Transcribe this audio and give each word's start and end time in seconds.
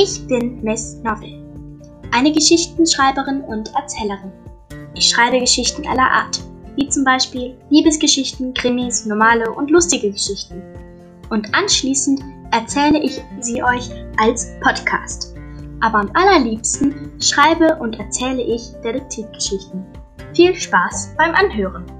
Ich 0.00 0.24
bin 0.28 0.62
Miss 0.62 0.96
Novel, 1.02 1.42
eine 2.12 2.30
Geschichtenschreiberin 2.30 3.40
und 3.40 3.74
Erzählerin. 3.74 4.30
Ich 4.94 5.08
schreibe 5.08 5.40
Geschichten 5.40 5.84
aller 5.88 6.08
Art, 6.08 6.38
wie 6.76 6.88
zum 6.88 7.02
Beispiel 7.02 7.56
Liebesgeschichten, 7.70 8.54
Krimis, 8.54 9.06
normale 9.06 9.50
und 9.50 9.72
lustige 9.72 10.12
Geschichten. 10.12 10.62
Und 11.30 11.52
anschließend 11.52 12.20
erzähle 12.52 13.02
ich 13.02 13.20
sie 13.40 13.60
euch 13.60 13.90
als 14.18 14.46
Podcast. 14.60 15.34
Aber 15.80 15.98
am 15.98 16.10
allerliebsten 16.14 17.20
schreibe 17.20 17.74
und 17.80 17.98
erzähle 17.98 18.42
ich 18.42 18.70
Detektivgeschichten. 18.84 19.84
Viel 20.32 20.54
Spaß 20.54 21.14
beim 21.18 21.34
Anhören! 21.34 21.97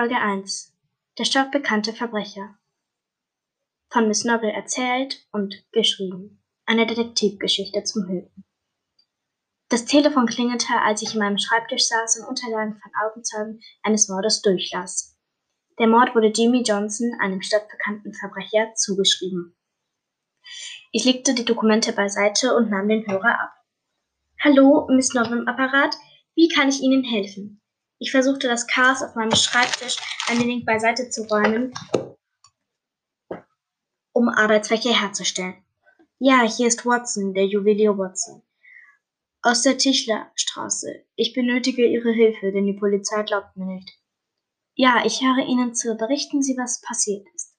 Folge 0.00 0.16
1 0.16 0.72
Der 1.18 1.26
stockbekannte 1.26 1.92
Verbrecher 1.92 2.56
Von 3.90 4.08
Miss 4.08 4.24
Noble 4.24 4.50
erzählt 4.50 5.28
und 5.30 5.62
geschrieben. 5.72 6.42
Eine 6.64 6.86
Detektivgeschichte 6.86 7.84
zum 7.84 8.08
Hören. 8.08 8.44
Das 9.68 9.84
Telefon 9.84 10.24
klingelte, 10.24 10.72
als 10.82 11.02
ich 11.02 11.12
in 11.12 11.20
meinem 11.20 11.36
Schreibtisch 11.36 11.86
saß 11.86 12.18
und 12.18 12.28
Unterlagen 12.28 12.80
von 12.80 12.90
Augenzeugen 13.04 13.60
eines 13.82 14.08
Mordes 14.08 14.40
durchlas. 14.40 15.18
Der 15.78 15.86
Mord 15.86 16.14
wurde 16.14 16.32
Jimmy 16.34 16.62
Johnson, 16.62 17.12
einem 17.20 17.42
stadtbekannten 17.42 18.14
Verbrecher, 18.14 18.72
zugeschrieben. 18.76 19.54
Ich 20.92 21.04
legte 21.04 21.34
die 21.34 21.44
Dokumente 21.44 21.92
beiseite 21.92 22.56
und 22.56 22.70
nahm 22.70 22.88
den 22.88 23.06
Hörer 23.06 23.38
ab. 23.38 23.52
Hallo, 24.42 24.88
Miss 24.88 25.12
Noble 25.12 25.40
im 25.40 25.46
Apparat. 25.46 25.94
Wie 26.34 26.48
kann 26.48 26.70
ich 26.70 26.80
Ihnen 26.80 27.04
helfen? 27.04 27.59
Ich 28.02 28.12
versuchte 28.12 28.48
das 28.48 28.66
Chaos 28.66 29.02
auf 29.02 29.14
meinem 29.14 29.36
Schreibtisch 29.36 29.96
ein 30.28 30.40
wenig 30.40 30.64
beiseite 30.64 31.10
zu 31.10 31.24
räumen, 31.24 31.74
um 34.12 34.30
Arbeitsfläche 34.30 34.98
herzustellen. 34.98 35.62
Ja, 36.18 36.42
hier 36.42 36.68
ist 36.68 36.86
Watson, 36.86 37.34
der 37.34 37.46
Juwelier 37.46 37.98
Watson. 37.98 38.42
Aus 39.42 39.62
der 39.62 39.76
Tischlerstraße. 39.76 41.04
Ich 41.14 41.34
benötige 41.34 41.86
Ihre 41.86 42.10
Hilfe, 42.10 42.52
denn 42.52 42.66
die 42.66 42.78
Polizei 42.78 43.22
glaubt 43.22 43.54
mir 43.58 43.66
nicht. 43.66 43.90
Ja, 44.74 45.04
ich 45.04 45.20
höre 45.20 45.46
Ihnen 45.46 45.74
zu. 45.74 45.94
Berichten 45.94 46.42
Sie, 46.42 46.56
was 46.56 46.80
passiert 46.80 47.26
ist. 47.34 47.54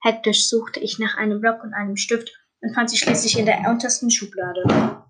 Hektisch 0.00 0.48
suchte 0.48 0.78
ich 0.78 1.00
nach 1.00 1.16
einem 1.16 1.40
Block 1.40 1.64
und 1.64 1.74
einem 1.74 1.96
Stift 1.96 2.30
und 2.60 2.72
fand 2.72 2.90
sie 2.90 2.98
schließlich 2.98 3.36
in 3.36 3.46
der 3.46 3.68
untersten 3.68 4.12
Schublade. 4.12 5.04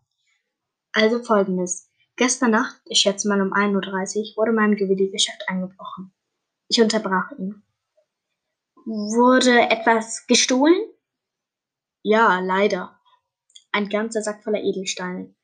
Also 0.93 1.23
folgendes. 1.23 1.86
Gestern 2.17 2.53
Nacht, 2.53 2.81
ich 2.87 3.01
schätze 3.01 3.29
mal 3.29 3.43
um 3.43 3.53
1.30 3.53 4.31
Uhr, 4.31 4.37
wurde 4.39 4.53
mein 4.53 4.75
Juweliergeschäft 4.77 5.49
eingebrochen. 5.49 6.15
Ich 6.69 6.81
unterbrach 6.81 7.31
ihn. 7.33 7.63
Wurde 8.87 9.69
etwas 9.69 10.27
gestohlen? 10.27 10.91
Ja, 12.03 12.41
leider. 12.41 12.99
Ein 13.71 13.91
ganzer 13.91 14.23
Sack 14.23 14.43
voller 14.43 14.63
Edelsteine. 14.63 15.35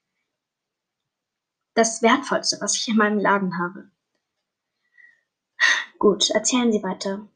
Das 1.75 2.03
Wertvollste, 2.03 2.59
was 2.61 2.77
ich 2.77 2.89
in 2.89 2.97
meinem 2.97 3.19
Laden 3.19 3.59
habe. 3.59 3.91
Gut, 5.99 6.31
erzählen 6.31 6.73
Sie 6.73 6.83
weiter. 6.83 7.29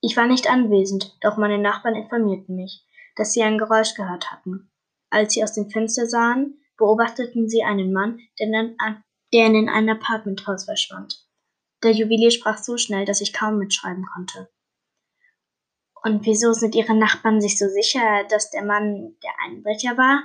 Ich 0.00 0.16
war 0.16 0.26
nicht 0.26 0.48
anwesend, 0.48 1.16
doch 1.20 1.36
meine 1.36 1.58
Nachbarn 1.58 1.96
informierten 1.96 2.54
mich, 2.54 2.86
dass 3.16 3.32
sie 3.32 3.42
ein 3.42 3.58
Geräusch 3.58 3.94
gehört 3.94 4.30
hatten. 4.30 4.70
Als 5.10 5.34
sie 5.34 5.42
aus 5.42 5.54
dem 5.54 5.68
Fenster 5.70 6.08
sahen, 6.08 6.60
beobachteten 6.76 7.48
sie 7.48 7.62
einen 7.62 7.92
Mann, 7.92 8.20
der 8.38 9.46
in 9.46 9.68
ein 9.68 9.88
Apartmenthaus 9.88 10.64
verschwand. 10.64 11.26
Der 11.82 11.92
Juwelier 11.92 12.30
sprach 12.30 12.58
so 12.58 12.76
schnell, 12.76 13.04
dass 13.04 13.20
ich 13.20 13.32
kaum 13.32 13.58
mitschreiben 13.58 14.06
konnte. 14.06 14.50
Und 16.02 16.24
wieso 16.24 16.52
sind 16.52 16.74
Ihre 16.74 16.94
Nachbarn 16.94 17.40
sich 17.40 17.58
so 17.58 17.66
sicher, 17.68 18.24
dass 18.28 18.50
der 18.50 18.64
Mann 18.64 19.16
der 19.22 19.32
Einbrecher 19.44 19.96
war? 19.96 20.22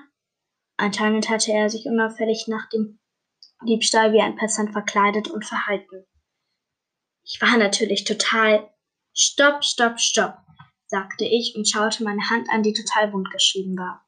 Anscheinend 0.77 1.29
hatte 1.29 1.51
er 1.51 1.69
sich 1.69 1.85
unauffällig 1.85 2.47
nach 2.47 2.69
dem 2.69 2.99
Diebstahl 3.67 4.13
wie 4.13 4.21
ein 4.21 4.35
Passant 4.35 4.71
verkleidet 4.71 5.29
und 5.29 5.45
verhalten. 5.45 6.05
Ich 7.23 7.41
war 7.41 7.57
natürlich 7.57 8.03
total 8.03 8.71
Stopp, 9.13 9.63
stopp, 9.63 9.99
stopp, 9.99 10.37
sagte 10.87 11.25
ich 11.25 11.55
und 11.55 11.67
schaute 11.67 12.03
meine 12.03 12.29
Hand 12.29 12.49
an, 12.49 12.63
die 12.63 12.73
total 12.73 13.11
wund 13.11 13.29
geschrieben 13.29 13.77
war. 13.77 14.05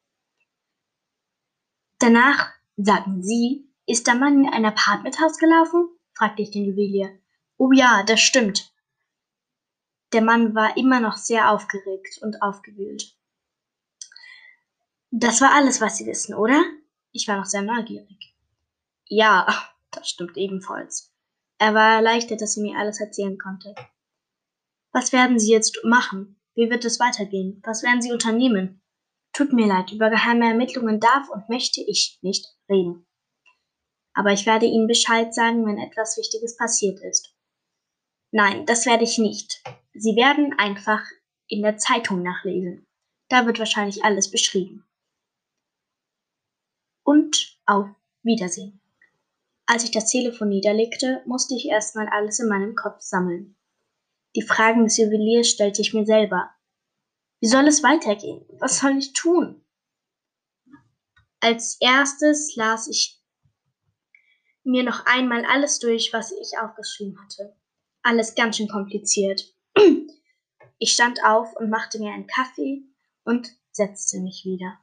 Danach, 2.04 2.52
sagen 2.76 3.22
Sie, 3.22 3.66
ist 3.86 4.06
der 4.06 4.14
Mann 4.14 4.44
in 4.44 4.52
ein 4.52 4.66
Apartmenthaus 4.66 5.38
gelaufen? 5.38 5.88
fragte 6.12 6.42
ich 6.42 6.50
den 6.50 6.66
Juwelier. 6.66 7.18
Oh 7.56 7.72
ja, 7.72 8.02
das 8.02 8.20
stimmt. 8.20 8.74
Der 10.12 10.20
Mann 10.20 10.54
war 10.54 10.76
immer 10.76 11.00
noch 11.00 11.16
sehr 11.16 11.50
aufgeregt 11.50 12.18
und 12.20 12.42
aufgewühlt. 12.42 13.16
Das 15.12 15.40
war 15.40 15.54
alles, 15.54 15.80
was 15.80 15.96
Sie 15.96 16.04
wissen, 16.04 16.34
oder? 16.34 16.62
Ich 17.10 17.26
war 17.26 17.38
noch 17.38 17.46
sehr 17.46 17.62
neugierig. 17.62 18.36
Ja, 19.06 19.46
das 19.90 20.10
stimmt 20.10 20.36
ebenfalls. 20.36 21.10
Er 21.56 21.72
war 21.72 21.94
erleichtert, 21.94 22.42
dass 22.42 22.58
er 22.58 22.64
mir 22.64 22.78
alles 22.78 23.00
erzählen 23.00 23.38
konnte. 23.38 23.74
Was 24.92 25.14
werden 25.14 25.38
Sie 25.38 25.50
jetzt 25.50 25.78
machen? 25.84 26.38
Wie 26.54 26.68
wird 26.68 26.84
es 26.84 27.00
weitergehen? 27.00 27.62
Was 27.64 27.82
werden 27.82 28.02
Sie 28.02 28.12
unternehmen? 28.12 28.82
Tut 29.34 29.52
mir 29.52 29.66
leid, 29.66 29.90
über 29.90 30.10
geheime 30.10 30.46
Ermittlungen 30.46 31.00
darf 31.00 31.28
und 31.28 31.48
möchte 31.48 31.80
ich 31.80 32.18
nicht 32.22 32.46
reden. 32.70 33.04
Aber 34.14 34.32
ich 34.32 34.46
werde 34.46 34.66
Ihnen 34.66 34.86
Bescheid 34.86 35.34
sagen, 35.34 35.66
wenn 35.66 35.76
etwas 35.76 36.16
Wichtiges 36.16 36.56
passiert 36.56 37.00
ist. 37.02 37.34
Nein, 38.30 38.64
das 38.64 38.86
werde 38.86 39.02
ich 39.02 39.18
nicht. 39.18 39.62
Sie 39.92 40.14
werden 40.14 40.54
einfach 40.56 41.02
in 41.48 41.62
der 41.62 41.78
Zeitung 41.78 42.22
nachlesen. 42.22 42.86
Da 43.28 43.44
wird 43.44 43.58
wahrscheinlich 43.58 44.04
alles 44.04 44.30
beschrieben. 44.30 44.86
Und 47.04 47.58
auf 47.66 47.88
Wiedersehen. 48.22 48.80
Als 49.66 49.82
ich 49.82 49.90
das 49.90 50.10
Telefon 50.10 50.50
niederlegte, 50.50 51.22
musste 51.26 51.54
ich 51.56 51.66
erstmal 51.66 52.08
alles 52.08 52.38
in 52.38 52.48
meinem 52.48 52.76
Kopf 52.76 53.00
sammeln. 53.00 53.56
Die 54.36 54.42
Fragen 54.42 54.84
des 54.84 54.96
Juweliers 54.96 55.48
stellte 55.48 55.80
ich 55.80 55.92
mir 55.92 56.06
selber, 56.06 56.53
wie 57.44 57.48
soll 57.48 57.68
es 57.68 57.82
weitergehen? 57.82 58.42
Was 58.58 58.78
soll 58.78 58.96
ich 58.96 59.12
tun? 59.12 59.62
Als 61.40 61.76
erstes 61.78 62.56
las 62.56 62.88
ich 62.88 63.20
mir 64.62 64.82
noch 64.82 65.04
einmal 65.04 65.44
alles 65.44 65.78
durch, 65.78 66.10
was 66.14 66.32
ich 66.32 66.58
aufgeschrieben 66.58 67.20
hatte. 67.22 67.54
Alles 68.02 68.34
ganz 68.34 68.56
schön 68.56 68.68
kompliziert. 68.68 69.54
Ich 70.78 70.92
stand 70.92 71.22
auf 71.24 71.54
und 71.56 71.70
machte 71.70 71.98
mir 71.98 72.12
einen 72.12 72.26
Kaffee 72.26 72.82
und 73.24 73.48
setzte 73.72 74.20
mich 74.20 74.44
wieder. 74.44 74.78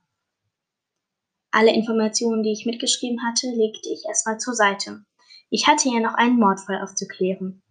Alle 1.51 1.73
Informationen, 1.73 2.43
die 2.43 2.53
ich 2.53 2.65
mitgeschrieben 2.65 3.25
hatte, 3.25 3.47
legte 3.47 3.89
ich 3.89 4.05
erstmal 4.07 4.39
zur 4.39 4.53
Seite. 4.53 5.03
Ich 5.49 5.67
hatte 5.67 5.89
ja 5.89 5.99
noch 5.99 6.13
einen 6.13 6.37
Mordfall 6.37 6.81
aufzuklären. 6.81 7.61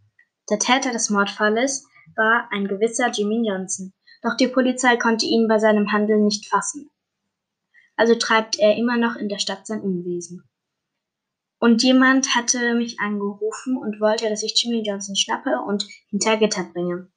Der 0.50 0.58
Täter 0.58 0.90
des 0.92 1.10
Mordfalles 1.10 1.86
war 2.14 2.48
ein 2.52 2.68
gewisser 2.68 3.10
Jimmy 3.10 3.48
Johnson. 3.48 3.94
Doch 4.22 4.36
die 4.36 4.48
Polizei 4.48 4.96
konnte 4.96 5.26
ihn 5.26 5.48
bei 5.48 5.58
seinem 5.58 5.92
Handeln 5.92 6.24
nicht 6.24 6.46
fassen. 6.46 6.90
Also 7.96 8.14
treibt 8.14 8.58
er 8.58 8.76
immer 8.76 8.96
noch 8.96 9.16
in 9.16 9.28
der 9.28 9.38
Stadt 9.38 9.66
sein 9.66 9.80
Unwesen. 9.80 10.48
Und 11.58 11.82
jemand 11.82 12.34
hatte 12.34 12.74
mich 12.74 13.00
angerufen 13.00 13.76
und 13.76 14.00
wollte, 14.00 14.28
dass 14.30 14.42
ich 14.42 14.60
Jimmy 14.62 14.82
Johnson 14.82 15.14
schnappe 15.14 15.60
und 15.66 15.86
hinter 16.08 16.38
Gitter 16.38 16.64
bringe. 16.64 17.10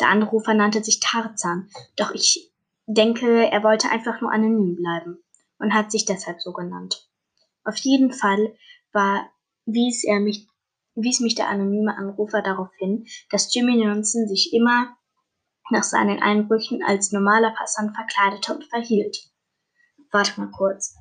Der 0.00 0.08
Anrufer 0.08 0.54
nannte 0.54 0.82
sich 0.82 1.00
Tarzan, 1.00 1.70
doch 1.96 2.10
ich 2.12 2.52
denke, 2.86 3.48
er 3.50 3.62
wollte 3.62 3.88
einfach 3.90 4.20
nur 4.20 4.32
anonym 4.32 4.76
bleiben 4.76 5.22
und 5.58 5.72
hat 5.72 5.90
sich 5.90 6.04
deshalb 6.04 6.40
so 6.40 6.52
genannt. 6.52 7.08
Auf 7.64 7.76
jeden 7.78 8.12
Fall 8.12 8.56
war, 8.92 9.30
wies 9.64 10.04
er 10.04 10.20
mich, 10.20 10.48
wies 10.94 11.20
mich 11.20 11.34
der 11.34 11.48
anonyme 11.48 11.96
Anrufer 11.96 12.42
darauf 12.42 12.68
hin, 12.78 13.06
dass 13.30 13.54
Jimmy 13.54 13.82
Johnson 13.82 14.28
sich 14.28 14.52
immer 14.52 14.96
nach 15.70 15.82
seinen 15.82 16.22
Einbrüchen 16.22 16.82
als 16.84 17.12
normaler 17.12 17.50
Passant 17.50 17.94
verkleidete 17.94 18.54
und 18.54 18.64
verhielt. 18.64 19.18
Warte 20.12 20.40
mal 20.40 20.50
kurz. 20.50 20.96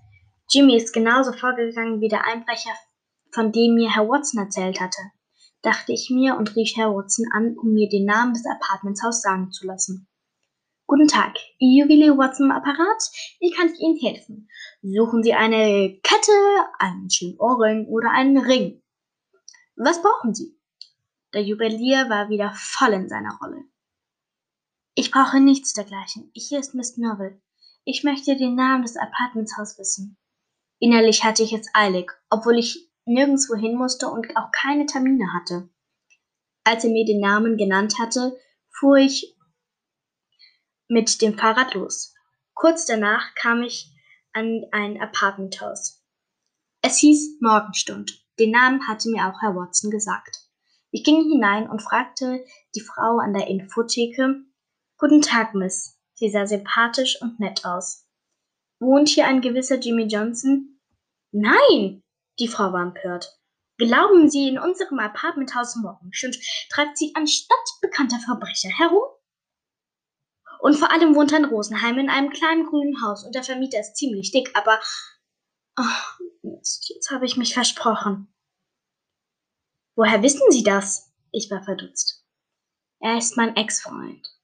Jimmy 0.49 0.77
ist 0.77 0.93
genauso 0.93 1.33
vorgegangen 1.33 2.01
wie 2.01 2.07
der 2.07 2.25
Einbrecher, 2.25 2.73
von 3.31 3.51
dem 3.51 3.75
mir 3.75 3.93
Herr 3.93 4.07
Watson 4.07 4.43
erzählt 4.43 4.79
hatte, 4.79 5.01
dachte 5.61 5.91
ich 5.91 6.09
mir 6.09 6.37
und 6.37 6.55
rief 6.55 6.73
Herr 6.75 6.93
Watson 6.93 7.25
an, 7.33 7.57
um 7.57 7.73
mir 7.73 7.89
den 7.89 8.05
Namen 8.05 8.33
des 8.33 8.45
Apartmentshaus 8.45 9.21
sagen 9.21 9.51
zu 9.51 9.65
lassen. 9.65 10.07
Guten 10.87 11.07
Tag, 11.07 11.33
Juwelier 11.57 12.15
Watson 12.15 12.51
Apparat. 12.51 13.09
Wie 13.39 13.49
kann 13.51 13.69
ich 13.73 13.79
Ihnen 13.79 13.97
helfen? 13.97 14.47
Suchen 14.83 15.23
Sie 15.23 15.33
eine 15.33 15.99
Kette, 16.03 16.31
einen 16.77 17.09
schönen 17.09 17.39
Ohrring 17.39 17.87
oder 17.87 18.11
einen 18.11 18.37
Ring? 18.37 18.83
Was 19.75 20.01
brauchen 20.01 20.35
Sie? 20.35 20.55
Der 21.33 21.41
Juwelier 21.41 22.07
war 22.09 22.29
wieder 22.29 22.53
voll 22.55 22.93
in 22.93 23.09
seiner 23.09 23.35
Rolle. 23.41 23.63
Ich 24.97 25.11
brauche 25.11 25.41
nichts 25.41 25.73
dergleichen. 25.73 26.31
Hier 26.33 26.59
ist 26.59 26.73
Miss 26.73 26.95
Novel. 26.95 27.41
Ich 27.83 28.05
möchte 28.05 28.37
den 28.37 28.55
Namen 28.55 28.83
des 28.83 28.95
Apartmentshaus 28.95 29.77
wissen. 29.77 30.17
Innerlich 30.79 31.25
hatte 31.25 31.43
ich 31.43 31.51
es 31.51 31.67
eilig, 31.73 32.11
obwohl 32.29 32.57
ich 32.57 32.89
nirgendwo 33.05 33.55
hin 33.55 33.75
musste 33.75 34.07
und 34.07 34.35
auch 34.37 34.51
keine 34.53 34.85
Termine 34.85 35.33
hatte. 35.33 35.69
Als 36.63 36.85
er 36.85 36.91
mir 36.91 37.03
den 37.03 37.19
Namen 37.19 37.57
genannt 37.57 37.99
hatte, 37.99 38.39
fuhr 38.69 38.95
ich 38.95 39.35
mit 40.87 41.21
dem 41.21 41.37
Fahrrad 41.37 41.73
los. 41.73 42.13
Kurz 42.53 42.85
danach 42.85 43.35
kam 43.35 43.63
ich 43.63 43.91
an 44.31 44.63
ein 44.71 45.01
Apartmenthaus. 45.01 46.01
Es 46.81 46.99
hieß 46.99 47.41
Morgenstund. 47.41 48.25
Den 48.39 48.51
Namen 48.51 48.87
hatte 48.87 49.09
mir 49.09 49.27
auch 49.27 49.41
Herr 49.41 49.55
Watson 49.55 49.91
gesagt. 49.91 50.39
Ich 50.91 51.03
ging 51.03 51.29
hinein 51.29 51.69
und 51.69 51.81
fragte 51.81 52.45
die 52.75 52.81
Frau 52.81 53.17
an 53.17 53.33
der 53.33 53.47
Infotheke, 53.47 54.45
Guten 54.97 55.21
Tag, 55.21 55.53
Miss. 55.53 55.99
Sie 56.13 56.29
sah 56.29 56.47
sympathisch 56.47 57.21
und 57.21 57.37
nett 57.37 57.65
aus. 57.65 58.07
Wohnt 58.79 59.09
hier 59.09 59.27
ein 59.27 59.41
gewisser 59.41 59.75
Jimmy 59.75 60.03
Johnson? 60.03 60.79
Nein! 61.33 62.01
Die 62.39 62.47
Frau 62.47 62.71
war 62.71 62.81
empört. 62.81 63.37
Glauben 63.77 64.29
Sie, 64.29 64.47
in 64.47 64.57
unserem 64.57 64.99
Apartmenthaus 64.99 65.75
Morgenstund 65.75 66.37
treibt 66.69 66.97
sie 66.97 67.11
anstatt 67.13 67.57
bekannter 67.81 68.19
Verbrecher 68.19 68.69
herum? 68.69 69.03
Und 70.61 70.75
vor 70.75 70.89
allem 70.91 71.13
wohnt 71.13 71.33
er 71.33 71.39
in 71.39 71.45
Rosenheim 71.45 71.99
in 71.99 72.09
einem 72.09 72.29
kleinen 72.29 72.65
grünen 72.65 73.01
Haus 73.03 73.25
und 73.25 73.35
der 73.35 73.43
Vermieter 73.43 73.81
ist 73.81 73.97
ziemlich 73.97 74.31
dick, 74.31 74.49
aber 74.55 74.79
oh, 75.77 76.23
Mist, 76.41 76.89
jetzt 76.89 77.11
habe 77.11 77.25
ich 77.25 77.35
mich 77.35 77.53
versprochen. 77.53 78.33
Woher 79.95 80.23
wissen 80.23 80.49
Sie 80.51 80.63
das? 80.63 81.13
Ich 81.33 81.51
war 81.51 81.61
verdutzt. 81.61 82.25
Er 83.01 83.17
ist 83.17 83.35
mein 83.35 83.57
Ex-Freund. 83.57 84.34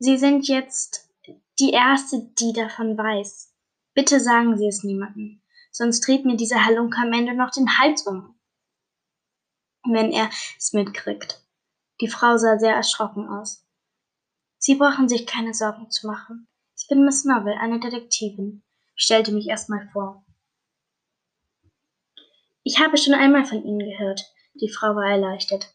Sie 0.00 0.16
sind 0.16 0.46
jetzt 0.46 1.10
die 1.58 1.70
Erste, 1.70 2.30
die 2.38 2.52
davon 2.52 2.96
weiß. 2.96 3.52
Bitte 3.94 4.20
sagen 4.20 4.56
Sie 4.56 4.68
es 4.68 4.84
niemandem, 4.84 5.42
sonst 5.72 6.06
dreht 6.06 6.24
mir 6.24 6.36
dieser 6.36 6.64
Halunke 6.64 6.98
am 6.98 7.12
Ende 7.12 7.34
noch 7.34 7.50
den 7.50 7.78
Hals 7.78 8.06
um. 8.06 8.38
Wenn 9.84 10.12
er 10.12 10.30
es 10.56 10.72
mitkriegt. 10.72 11.44
Die 12.00 12.08
Frau 12.08 12.36
sah 12.36 12.58
sehr 12.58 12.74
erschrocken 12.74 13.28
aus. 13.28 13.66
Sie 14.58 14.76
brauchen 14.76 15.08
sich 15.08 15.26
keine 15.26 15.52
Sorgen 15.52 15.90
zu 15.90 16.06
machen. 16.06 16.46
Ich 16.76 16.86
bin 16.86 17.04
Miss 17.04 17.24
Novel, 17.24 17.54
eine 17.54 17.80
Detektivin. 17.80 18.62
Ich 18.94 19.04
stellte 19.04 19.32
mich 19.32 19.48
erstmal 19.48 19.88
vor. 19.92 20.24
Ich 22.62 22.78
habe 22.78 22.98
schon 22.98 23.14
einmal 23.14 23.44
von 23.44 23.64
Ihnen 23.64 23.80
gehört. 23.80 24.32
Die 24.54 24.68
Frau 24.68 24.94
war 24.94 25.10
erleichtert. 25.10 25.74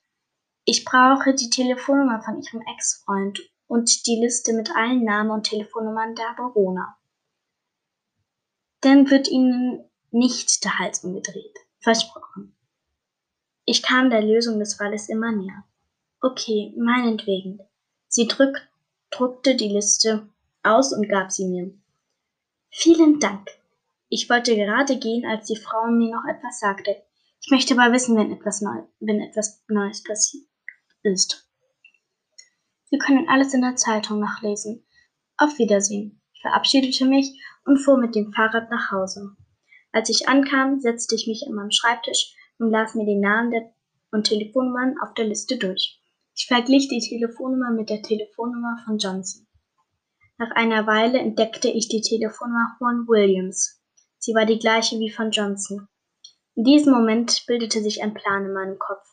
Ich 0.63 0.85
brauche 0.85 1.33
die 1.33 1.49
Telefonnummer 1.49 2.21
von 2.21 2.41
Ihrem 2.41 2.61
Ex-Freund 2.73 3.41
und 3.73 4.05
die 4.05 4.17
Liste 4.21 4.53
mit 4.53 4.69
allen 4.75 5.03
Namen 5.03 5.31
und 5.31 5.47
Telefonnummern 5.47 6.13
der 6.13 6.35
Bewohner. 6.37 6.95
Dann 8.81 9.09
wird 9.09 9.27
Ihnen 9.27 9.83
nicht 10.11 10.63
der 10.63 10.77
Hals 10.77 11.03
umgedreht. 11.03 11.57
Versprochen. 11.79 12.55
Ich 13.65 13.81
kam 13.81 14.11
der 14.11 14.21
Lösung 14.21 14.59
des 14.59 14.75
Falles 14.75 15.09
immer 15.09 15.31
näher. 15.31 15.63
Okay, 16.21 16.71
meinetwegen. 16.77 17.61
Sie 18.09 18.27
drück, 18.27 18.61
druckte 19.09 19.55
die 19.55 19.69
Liste 19.69 20.29
aus 20.61 20.93
und 20.93 21.09
gab 21.09 21.31
sie 21.31 21.47
mir. 21.47 21.73
Vielen 22.69 23.19
Dank. 23.19 23.49
Ich 24.07 24.29
wollte 24.29 24.55
gerade 24.55 24.99
gehen, 24.99 25.25
als 25.25 25.47
die 25.47 25.57
Frau 25.57 25.87
mir 25.87 26.13
noch 26.15 26.25
etwas 26.29 26.59
sagte. 26.59 27.03
Ich 27.41 27.49
möchte 27.49 27.73
aber 27.73 27.91
wissen, 27.91 28.15
wenn 28.17 28.31
etwas, 28.31 28.61
Neu 28.61 28.83
wenn 28.99 29.19
etwas 29.19 29.63
Neues 29.67 30.03
passiert 30.03 30.45
ist. 31.01 31.49
Sie 32.93 32.99
können 32.99 33.27
alles 33.27 33.55
in 33.55 33.61
der 33.61 33.75
Zeitung 33.75 34.19
nachlesen. 34.19 34.85
Auf 35.37 35.57
Wiedersehen. 35.57 36.21
Ich 36.35 36.41
verabschiedete 36.41 37.05
mich 37.05 37.41
und 37.65 37.79
fuhr 37.79 37.97
mit 37.97 38.13
dem 38.13 38.31
Fahrrad 38.31 38.69
nach 38.69 38.91
Hause. 38.91 39.35
Als 39.91 40.09
ich 40.09 40.29
ankam, 40.29 40.79
setzte 40.79 41.15
ich 41.15 41.25
mich 41.25 41.43
an 41.47 41.55
meinem 41.55 41.71
Schreibtisch 41.71 42.35
und 42.59 42.69
las 42.69 42.93
mir 42.93 43.07
die 43.07 43.19
Namen 43.19 43.49
der 43.49 43.73
und 44.11 44.27
Telefonnummern 44.27 44.93
auf 45.01 45.15
der 45.15 45.25
Liste 45.25 45.57
durch. 45.57 45.99
Ich 46.35 46.45
verglich 46.45 46.87
die 46.87 46.99
Telefonnummer 46.99 47.71
mit 47.71 47.89
der 47.89 48.03
Telefonnummer 48.03 48.77
von 48.85 48.99
Johnson. 48.99 49.47
Nach 50.37 50.51
einer 50.51 50.85
Weile 50.85 51.17
entdeckte 51.17 51.69
ich 51.69 51.87
die 51.87 52.01
Telefonnummer 52.01 52.75
von 52.77 53.07
Williams. 53.07 53.81
Sie 54.19 54.35
war 54.35 54.45
die 54.45 54.59
gleiche 54.59 54.99
wie 54.99 55.09
von 55.09 55.31
Johnson. 55.31 55.87
In 56.53 56.63
diesem 56.63 56.93
Moment 56.93 57.43
bildete 57.47 57.81
sich 57.81 58.03
ein 58.03 58.13
Plan 58.13 58.45
in 58.45 58.53
meinem 58.53 58.77
Kopf 58.77 59.07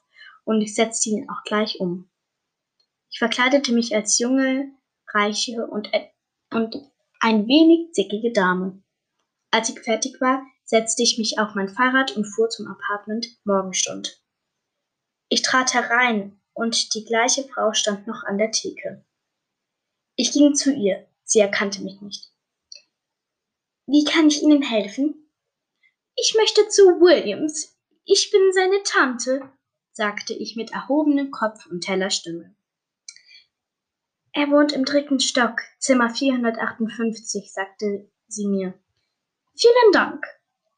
und 0.44 0.61
ich 0.61 0.75
setzte 0.75 1.09
ihn 1.09 1.31
auch 1.31 1.43
gleich 1.44 1.81
um. 1.81 2.09
Ich 3.10 3.18
verkleidete 3.18 3.72
mich 3.72 3.94
als 3.94 4.18
junge, 4.18 4.72
reiche 5.12 5.66
und, 5.66 5.90
und 6.50 6.90
ein 7.20 7.46
wenig 7.46 7.92
zickige 7.92 8.32
Dame. 8.32 8.82
Als 9.50 9.68
ich 9.68 9.80
fertig 9.80 10.20
war, 10.20 10.46
setzte 10.64 11.02
ich 11.02 11.18
mich 11.18 11.38
auf 11.38 11.54
mein 11.54 11.68
Fahrrad 11.68 12.16
und 12.16 12.24
fuhr 12.24 12.48
zum 12.48 12.68
Apartment 12.68 13.26
Morgenstund. 13.44 14.22
Ich 15.28 15.42
trat 15.42 15.74
herein 15.74 16.40
und 16.54 16.94
die 16.94 17.04
gleiche 17.04 17.44
Frau 17.44 17.72
stand 17.72 18.06
noch 18.06 18.22
an 18.24 18.38
der 18.38 18.52
Theke. 18.52 19.04
Ich 20.16 20.32
ging 20.32 20.54
zu 20.54 20.72
ihr. 20.72 21.06
Sie 21.24 21.40
erkannte 21.40 21.82
mich 21.82 22.00
nicht. 22.00 22.32
Wie 23.86 24.04
kann 24.04 24.28
ich 24.28 24.42
Ihnen 24.42 24.62
helfen? 24.62 25.30
Ich 26.14 26.34
möchte 26.36 26.68
zu 26.68 27.00
Williams. 27.00 27.76
Ich 28.04 28.30
bin 28.30 28.52
seine 28.52 28.82
Tante, 28.82 29.50
sagte 29.92 30.32
ich 30.32 30.56
mit 30.56 30.72
erhobenem 30.72 31.30
Kopf 31.30 31.66
und 31.66 31.86
heller 31.88 32.10
Stimme. 32.10 32.54
Er 34.32 34.49
wohnt 34.49 34.73
im 34.73 34.85
dritten 34.85 35.19
Stock, 35.19 35.61
Zimmer 35.79 36.15
458, 36.15 37.53
sagte 37.53 38.09
sie 38.29 38.47
mir. 38.47 38.75
Vielen 39.56 39.93
Dank. 39.93 40.25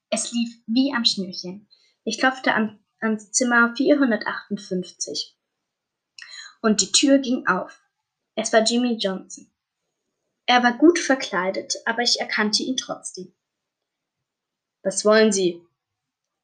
Es 0.09 0.33
lief 0.33 0.59
wie 0.67 0.95
am 0.95 1.05
Schnürchen. 1.05 1.69
Ich 2.05 2.19
klopfte 2.19 2.55
an, 2.55 2.79
ans 3.01 3.31
Zimmer 3.33 3.75
458. 3.77 5.37
Und 6.63 6.81
die 6.81 6.93
Tür 6.93 7.19
ging 7.19 7.47
auf. 7.47 7.81
Es 8.35 8.53
war 8.53 8.63
Jimmy 8.63 8.97
Johnson. 8.99 9.51
Er 10.47 10.63
war 10.63 10.73
gut 10.79 10.99
verkleidet, 10.99 11.75
aber 11.85 12.03
ich 12.03 12.21
erkannte 12.21 12.63
ihn 12.63 12.77
trotzdem. 12.77 13.35
Was 14.83 15.05
wollen 15.05 15.31
Sie? 15.33 15.63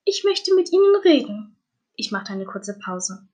Ich 0.05 0.25
möchte 0.25 0.55
mit 0.55 0.73
Ihnen 0.73 0.95
reden. 1.05 1.57
Ich 1.97 2.13
machte 2.13 2.33
eine 2.33 2.45
kurze 2.45 2.79
Pause. 2.79 3.27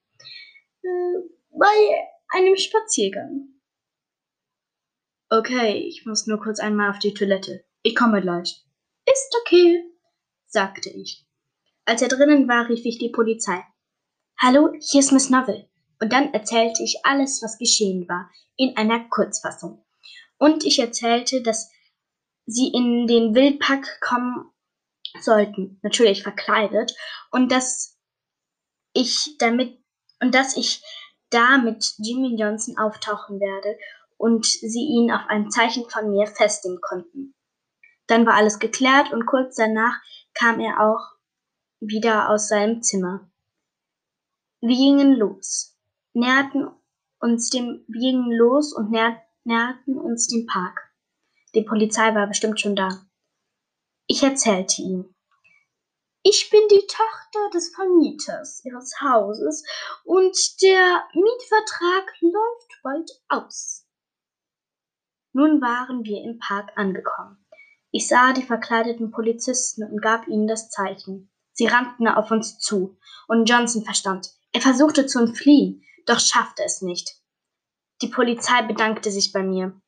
Äh, 0.82 1.28
bei 1.50 2.08
einem 2.30 2.56
Spaziergang. 2.56 3.53
Okay, 5.36 5.78
ich 5.88 6.06
muss 6.06 6.28
nur 6.28 6.38
kurz 6.38 6.60
einmal 6.60 6.90
auf 6.90 7.00
die 7.00 7.12
Toilette. 7.12 7.64
Ich 7.82 7.96
komme 7.96 8.20
gleich. 8.20 8.64
Ist 9.04 9.36
okay, 9.40 9.82
sagte 10.46 10.90
ich. 10.90 11.26
Als 11.84 12.02
er 12.02 12.08
drinnen 12.08 12.46
war, 12.46 12.68
rief 12.68 12.84
ich 12.84 12.98
die 12.98 13.08
Polizei. 13.08 13.60
Hallo, 14.40 14.72
hier 14.78 15.00
ist 15.00 15.10
Miss 15.10 15.30
Novel. 15.30 15.68
Und 16.00 16.12
dann 16.12 16.32
erzählte 16.32 16.84
ich 16.84 17.00
alles, 17.02 17.42
was 17.42 17.58
geschehen 17.58 18.08
war, 18.08 18.30
in 18.56 18.76
einer 18.76 19.08
Kurzfassung. 19.08 19.84
Und 20.38 20.64
ich 20.64 20.78
erzählte, 20.78 21.42
dass 21.42 21.68
sie 22.46 22.68
in 22.68 23.08
den 23.08 23.34
Wildpack 23.34 24.00
kommen 24.02 24.52
sollten, 25.20 25.80
natürlich 25.82 26.22
verkleidet, 26.22 26.94
und 27.32 27.50
dass 27.50 27.98
ich 28.92 29.36
damit 29.38 29.82
und 30.20 30.32
dass 30.32 30.56
ich 30.56 30.80
da 31.30 31.58
mit 31.58 31.94
Jimmy 31.98 32.36
Johnson 32.38 32.78
auftauchen 32.78 33.40
werde 33.40 33.76
und 34.16 34.46
sie 34.46 34.86
ihn 34.86 35.10
auf 35.12 35.22
ein 35.28 35.50
Zeichen 35.50 35.88
von 35.88 36.10
mir 36.10 36.26
festnehmen 36.26 36.80
konnten. 36.80 37.34
Dann 38.06 38.26
war 38.26 38.34
alles 38.34 38.58
geklärt 38.58 39.12
und 39.12 39.26
kurz 39.26 39.56
danach 39.56 40.00
kam 40.34 40.60
er 40.60 40.80
auch 40.80 41.14
wieder 41.80 42.30
aus 42.30 42.48
seinem 42.48 42.82
Zimmer. 42.82 43.30
Wir 44.60 44.76
gingen 44.76 45.14
los, 45.14 45.76
näherten 46.12 46.68
uns 47.20 47.50
dem, 47.50 47.84
wir 47.88 48.00
gingen 48.00 48.32
los 48.32 48.72
und 48.72 48.90
näher, 48.90 49.22
näherten 49.44 49.98
uns 49.98 50.28
dem 50.28 50.46
Park. 50.46 50.90
Die 51.54 51.62
Polizei 51.62 52.14
war 52.14 52.26
bestimmt 52.26 52.60
schon 52.60 52.76
da. 52.76 53.06
Ich 54.06 54.22
erzählte 54.22 54.82
ihm. 54.82 55.14
Ich 56.22 56.48
bin 56.50 56.62
die 56.70 56.86
Tochter 56.86 57.50
des 57.52 57.74
Vermieters 57.74 58.64
ihres 58.64 59.00
Hauses 59.00 59.64
und 60.04 60.62
der 60.62 61.04
Mietvertrag 61.12 62.12
läuft 62.20 62.80
bald 62.82 63.10
aus. 63.28 63.86
Nun 65.34 65.60
waren 65.60 66.04
wir 66.04 66.22
im 66.22 66.38
Park 66.38 66.72
angekommen. 66.76 67.44
Ich 67.90 68.06
sah 68.06 68.32
die 68.32 68.42
verkleideten 68.42 69.10
Polizisten 69.10 69.82
und 69.82 70.00
gab 70.00 70.28
ihnen 70.28 70.46
das 70.46 70.70
Zeichen. 70.70 71.28
Sie 71.52 71.66
rannten 71.66 72.06
auf 72.08 72.30
uns 72.30 72.58
zu, 72.58 72.96
und 73.26 73.48
Johnson 73.48 73.84
verstand. 73.84 74.30
Er 74.52 74.60
versuchte 74.60 75.06
zu 75.06 75.18
entfliehen, 75.18 75.84
doch 76.06 76.20
schaffte 76.20 76.62
es 76.64 76.82
nicht. 76.82 77.20
Die 78.00 78.08
Polizei 78.08 78.62
bedankte 78.62 79.10
sich 79.10 79.32
bei 79.32 79.42
mir. 79.42 79.80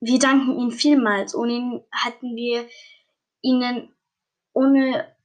Wir 0.00 0.20
danken 0.20 0.56
Ihnen 0.58 0.70
vielmals. 0.70 1.34
Ohne 1.34 1.52
ihn 1.52 1.84
hätten 1.90 2.36
wir 2.36 2.68
Ihnen, 3.42 3.92
ohne 4.52 5.16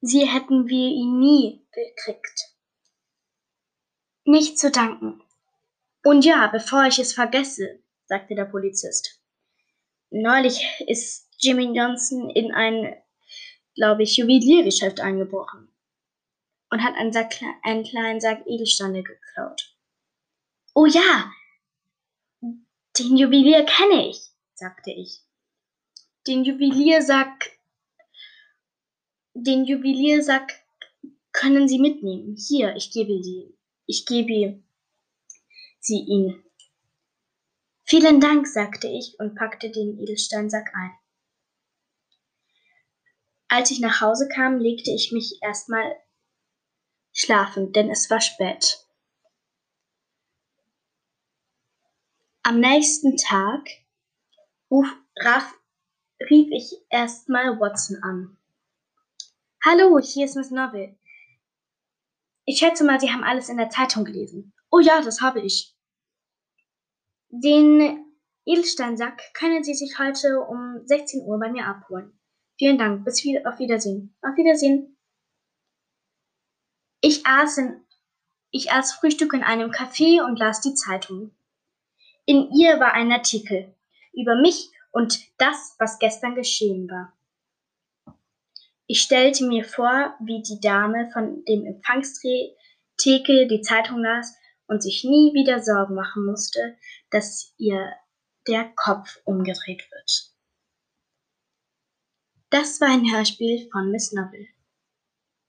Sie 0.00 0.26
hätten 0.26 0.68
wir 0.68 0.88
ihn 0.88 1.18
nie 1.18 1.66
gekriegt. 1.72 2.54
Nicht 4.24 4.58
zu 4.58 4.70
danken. 4.70 5.22
Und 6.02 6.24
ja, 6.24 6.46
bevor 6.48 6.84
ich 6.86 6.98
es 6.98 7.12
vergesse, 7.12 7.82
sagte 8.06 8.34
der 8.34 8.46
Polizist. 8.46 9.20
Neulich 10.10 10.60
ist 10.86 11.28
Jimmy 11.38 11.76
Johnson 11.76 12.30
in 12.30 12.52
ein 12.52 13.00
glaube 13.74 14.02
ich, 14.02 14.16
Juweliergeschäft 14.16 15.00
eingebrochen 15.00 15.68
und 16.70 16.82
hat 16.82 16.94
einen, 16.96 17.12
Sack, 17.12 17.34
einen 17.62 17.84
kleinen 17.84 18.20
Sack 18.20 18.46
Edelsteine 18.46 19.02
geklaut. 19.02 19.74
Oh 20.74 20.86
ja, 20.86 21.32
den 22.42 23.16
Juwelier 23.16 23.64
kenne 23.64 24.08
ich, 24.08 24.20
sagte 24.54 24.90
ich. 24.90 25.22
Den 26.26 26.44
Juweliersack, 26.44 27.58
den 29.34 29.64
Juweliersack 29.64 30.52
können 31.32 31.66
Sie 31.66 31.78
mitnehmen. 31.78 32.36
Hier, 32.36 32.76
ich 32.76 32.92
gebe 32.92 33.22
sie, 33.22 33.56
ich 33.86 34.04
gebe 34.04 34.62
sie 35.90 36.04
Ihnen. 36.04 36.44
Vielen 37.84 38.20
Dank, 38.20 38.46
sagte 38.46 38.86
ich 38.86 39.16
und 39.18 39.34
packte 39.34 39.70
den 39.70 39.98
Edelsteinsack 39.98 40.72
ein. 40.72 40.92
Als 43.48 43.72
ich 43.72 43.80
nach 43.80 44.00
Hause 44.00 44.28
kam, 44.28 44.58
legte 44.58 44.92
ich 44.92 45.10
mich 45.10 45.40
erstmal 45.42 45.96
schlafen, 47.12 47.72
denn 47.72 47.90
es 47.90 48.08
war 48.08 48.20
spät. 48.20 48.86
Am 52.44 52.60
nächsten 52.60 53.16
Tag 53.16 53.66
ruf, 54.70 54.86
rief 56.30 56.48
ich 56.52 56.72
erstmal 56.88 57.58
Watson 57.58 58.00
an. 58.04 58.38
Hallo, 59.64 59.98
hier 59.98 60.26
ist 60.26 60.36
Miss 60.36 60.52
Novel. 60.52 60.96
Ich 62.44 62.60
schätze 62.60 62.84
mal, 62.84 63.00
Sie 63.00 63.10
haben 63.10 63.24
alles 63.24 63.48
in 63.48 63.56
der 63.56 63.70
Zeitung 63.70 64.04
gelesen. 64.04 64.52
Oh 64.70 64.78
ja, 64.78 65.02
das 65.02 65.20
habe 65.20 65.40
ich. 65.40 65.74
Den 67.30 68.04
Edelsteinsack 68.44 69.32
können 69.34 69.62
Sie 69.62 69.74
sich 69.74 69.98
heute 69.98 70.40
um 70.40 70.80
16 70.84 71.22
Uhr 71.22 71.38
bei 71.38 71.50
mir 71.50 71.66
abholen. 71.66 72.12
Vielen 72.58 72.76
Dank. 72.76 73.04
Bis 73.04 73.22
wieder, 73.24 73.48
auf 73.48 73.58
Wiedersehen. 73.60 74.14
Auf 74.22 74.36
Wiedersehen. 74.36 74.96
Ich 77.00 77.24
aß, 77.24 77.58
in, 77.58 77.80
ich 78.50 78.72
aß 78.72 78.94
Frühstück 78.94 79.32
in 79.32 79.42
einem 79.42 79.70
Café 79.70 80.24
und 80.24 80.38
las 80.38 80.60
die 80.60 80.74
Zeitung. 80.74 81.30
In 82.26 82.50
ihr 82.50 82.80
war 82.80 82.92
ein 82.92 83.12
Artikel 83.12 83.74
über 84.12 84.34
mich 84.40 84.70
und 84.90 85.20
das, 85.38 85.76
was 85.78 85.98
gestern 86.00 86.34
geschehen 86.34 86.90
war. 86.90 87.12
Ich 88.86 89.00
stellte 89.02 89.46
mir 89.46 89.64
vor, 89.64 90.16
wie 90.18 90.42
die 90.42 90.60
Dame 90.60 91.10
von 91.12 91.44
dem 91.44 91.64
Empfangstheke 91.64 93.46
die 93.46 93.62
Zeitung 93.62 93.98
las 93.98 94.36
und 94.70 94.84
sich 94.84 95.02
nie 95.02 95.34
wieder 95.34 95.60
Sorgen 95.62 95.96
machen 95.96 96.24
musste, 96.24 96.76
dass 97.10 97.54
ihr 97.58 97.92
der 98.46 98.72
Kopf 98.76 99.18
umgedreht 99.24 99.82
wird. 99.90 100.32
Das 102.50 102.80
war 102.80 102.88
ein 102.88 103.12
Hörspiel 103.12 103.68
von 103.72 103.90
Miss 103.90 104.12
Novel. 104.12 104.46